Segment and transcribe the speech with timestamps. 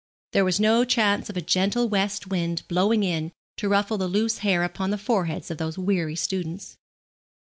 [0.33, 4.39] There was no chance of a gentle west wind blowing in to ruffle the loose
[4.39, 6.75] hair upon the foreheads of those weary students.